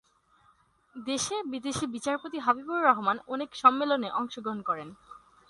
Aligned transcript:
দেশে-বিদেশে 0.95 1.85
বিচারপতি 1.87 2.37
হাবিবুর 2.39 2.81
রহমান 2.83 3.17
অনেক 3.27 3.49
সম্মেলনে 3.55 4.09
অংশগ্রহণ 4.11 4.59
করেন। 4.61 4.89